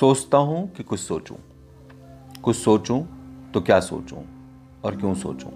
[0.00, 1.36] सोचता हूँ कि कुछ सोचूं।
[2.42, 3.02] कुछ सोचूं
[3.54, 4.22] तो क्या सोचूं
[4.84, 5.50] और क्यों सोचूं?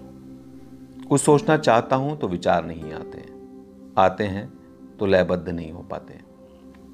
[1.05, 3.25] कुछ सोचना चाहता हूँ तो विचार नहीं आते।
[3.97, 4.53] आते हैं
[4.99, 6.19] तो लयबद्ध नहीं हो पाते।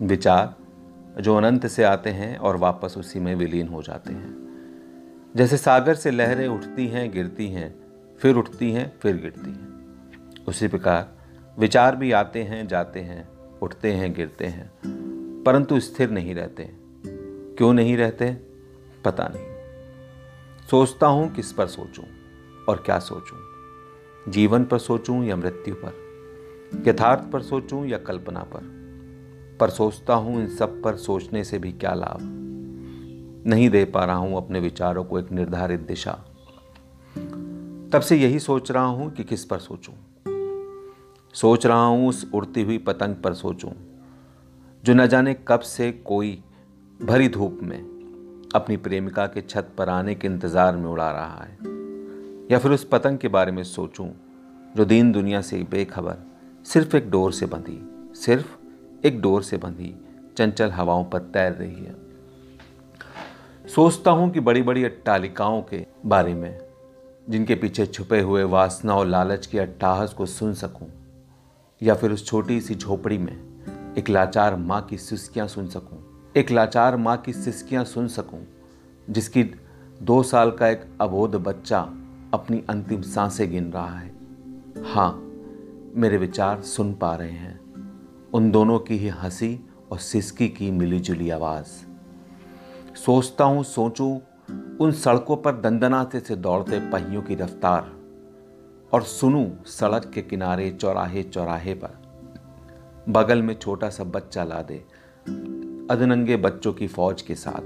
[0.02, 0.56] विचार
[1.22, 4.36] जो अनंत से आते हैं और वापस उसी में विलीन हो जाते हैं।
[5.36, 7.76] जैसे सागर से लहरें उठती हैं, गिरती हैं,
[8.20, 9.68] फिर उठती हैं, फिर गिरती हैं।
[10.48, 11.18] उसी प्रकार
[11.60, 13.30] विचार भी आते हैं, जाते हैं,
[13.60, 14.72] उठते हैं, गिरते हैं,
[15.46, 16.89] परंतु स्थिर नहीं रहते।
[17.60, 18.32] क्यों नहीं रहते?
[19.06, 19.46] पता नहीं।
[20.72, 22.04] सोचता हूँ किस पर सोचूं
[22.70, 23.38] और क्या सोचूं।
[24.32, 25.94] जीवन पर सोचूं या मृत्यु पर?
[26.88, 28.60] यथार्थ पर सोचूं या कल्पना पर?
[29.60, 32.18] पर सोचता हूँ इन सब पर सोचने से भी क्या लाभ?
[33.48, 36.12] नहीं दे पा रहा हूँ अपने विचारों को एक निर्धारित दिशा।
[37.94, 39.94] तब से यही सोच रहा हूँ कि किस पर सोचूं।
[41.34, 43.72] सोच रहा हूँ उस उड़ती हुई पतंग पर सोचूं,
[44.84, 46.44] जो न जाने कब से कोई
[47.02, 51.58] भरी धूप में अपनी प्रेमिका के छत पर आने के इंतज़ार में उड़ा रहा है।
[52.52, 54.08] या फिर उस पतंग के बारे में सोचूं,
[54.78, 56.18] जो दीन दुनिया से बेखबर
[56.64, 57.80] सिर्फ़ एक डोर से बंधी,
[58.16, 59.96] सिर्फ़ एक डोर से बंधी
[60.38, 61.96] चंचल हवाओं पर तैर रही है।
[63.76, 66.60] सोचता हूँ कि बड़ी बड़ी अट्टालिकाओं के बारे में,
[67.30, 70.90] जिनके पीछे छुपे हुए वासना और लालच की अट्टाहस को सुन सकूँ,
[71.82, 76.52] या फिर उस छोटी सी झोपड़ी में एक लाचार माँ की सिस्कियाँ सुन सकूँ। एक
[76.52, 78.48] लाचार माँ की सिस्कियाँ सुन सकूँ,
[79.10, 79.44] जिसकी
[80.02, 81.80] दो साल का एक अबोध बच्चा
[82.34, 84.16] अपनी अंतिम साँसें गिन रहा है।
[84.84, 85.32] हाँ
[85.96, 87.60] मेरे विचार सुन पा रहे हैं।
[88.34, 91.66] उन दोनों की ही हँसी और सिसकी की मिलीजुली आवाज़।
[92.96, 94.20] सोचता हूँ, सोचूं,
[94.78, 97.92] उन सड़कों पर दंदनाते से दौड़ते पहियों की रफ्तार,
[98.94, 102.02] और सुनूं सड़क के किनारे चौराहे चौराहे पर।
[103.10, 104.86] बगल में छोटा सा बच्चा ला दे।
[105.90, 107.62] अदनंगे बच्चों की फौज के साथ,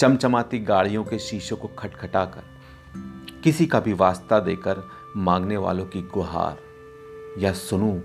[0.00, 2.42] चमचमाती गाड़ियों के शीशों को खटखटाकर,
[3.44, 6.58] किसी का भी वास्ता देकर मांगने वालों की गुहार
[7.38, 8.00] या सुनूं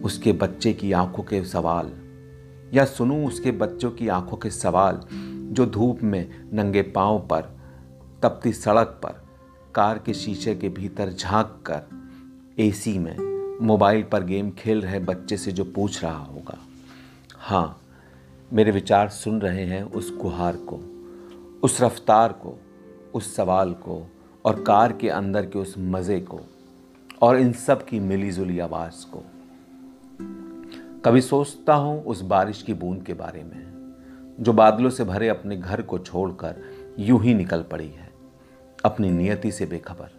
[0.00, 1.92] उसके बच्चे की आँखों के सवाल,
[2.74, 5.00] या सुनूं उसके बच्चों की आँखों के सवाल
[5.52, 7.40] जो धूप में नंगे पाँव पर,
[8.22, 9.24] तपती सड़क पर,
[9.74, 11.82] कार के शीशे के भीतर झाँक कर
[12.62, 13.16] एसी में
[13.66, 16.58] मोबाइल पर गेम खेल रहे बच्चे से जो पूछ रहा होगा
[17.38, 17.77] हाँ
[18.52, 20.76] मेरे विचार सुन रहे हैं उस गुहार को,
[21.62, 22.58] उस रफ्तार को,
[23.14, 24.10] उस सवाल को
[24.44, 26.40] और कार के अंदर के उस मज़े को
[27.22, 29.22] और इन सब की मिली जुली आवाज़ को।
[31.04, 35.56] कभी सोचता हूँ उस बारिश की बूंद के बारे में, जो बादलों से भरे अपने
[35.56, 36.56] घर को छोड़कर
[36.98, 38.10] यूँ ही निकल पड़ी है,
[38.84, 40.10] अपनी नियति से बेखबर।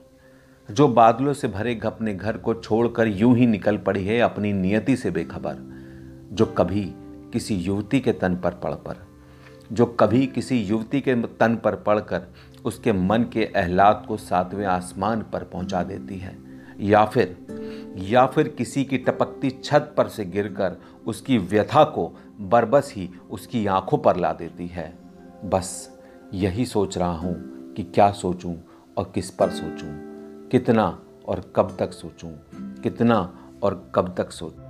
[0.73, 4.95] जो बादलों से भरे अपने घर को छोड़कर यूँ ही निकल पड़ी है, अपनी नियति
[4.95, 5.57] से बेखबर,
[6.31, 6.93] जो कभी
[7.33, 9.07] किसी युवती के तन पर पड़ पर
[9.71, 12.27] जो कभी किसी युवती के तन पर पड़कर
[12.65, 16.37] उसके मन के अहलाद को सातवें आसमान पर पहुँचा देती है,
[16.79, 17.37] या फिर
[18.01, 22.07] या फिर किसी की टपकती छत पर से गिरकर उसकी व्यथा को
[22.41, 24.93] बरबस ही उसकी आँखों पर ला देती है।
[25.45, 25.99] बस
[26.33, 28.55] यही सोच रहा हूँ कि क्या सोचूं
[28.97, 29.89] और किस पर सोचूं,
[30.49, 30.87] कितना
[31.27, 32.29] और कब तक सोचूं,
[32.81, 33.19] कितना
[33.63, 34.68] और कब तक सोचूं।